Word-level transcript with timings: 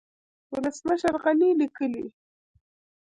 ولسمشر 0.53 1.13
غني 1.23 1.49
ليکلي 1.59 2.03